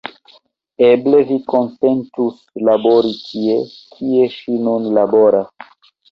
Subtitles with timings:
[0.85, 3.57] Eble vi konsentus labori tie,
[3.97, 5.69] kie ŝi nun laboras.